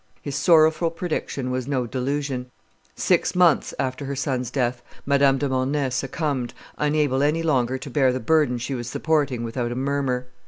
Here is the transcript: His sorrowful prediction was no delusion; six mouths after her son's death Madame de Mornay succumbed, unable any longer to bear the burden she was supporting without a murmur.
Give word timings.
His 0.23 0.35
sorrowful 0.35 0.89
prediction 0.89 1.51
was 1.51 1.67
no 1.67 1.85
delusion; 1.85 2.49
six 2.95 3.35
mouths 3.35 3.71
after 3.77 4.05
her 4.05 4.15
son's 4.15 4.49
death 4.49 4.81
Madame 5.05 5.37
de 5.37 5.47
Mornay 5.47 5.91
succumbed, 5.91 6.55
unable 6.79 7.21
any 7.21 7.43
longer 7.43 7.77
to 7.77 7.89
bear 7.91 8.11
the 8.11 8.19
burden 8.19 8.57
she 8.57 8.73
was 8.73 8.89
supporting 8.89 9.43
without 9.43 9.71
a 9.71 9.75
murmur. 9.75 10.25